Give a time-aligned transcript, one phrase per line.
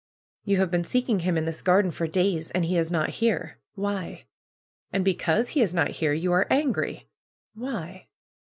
[0.45, 3.59] You have been seeking him in this garden for days, and he is not here.
[3.75, 4.25] Why?
[4.91, 7.07] And because he is not here, you are angry.
[7.53, 8.07] Why